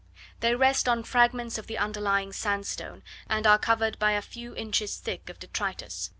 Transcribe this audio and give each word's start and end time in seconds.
They 0.39 0.55
rest 0.55 0.89
on 0.89 1.03
fragments 1.03 1.59
of 1.59 1.67
the 1.67 1.77
underlying 1.77 2.33
sandstone, 2.33 3.03
and 3.29 3.45
are 3.45 3.59
covered 3.59 3.99
by 3.99 4.13
a 4.13 4.21
few 4.23 4.55
inches 4.55 4.97
thick 4.97 5.29
of 5.29 5.37
detritus. 5.37 6.09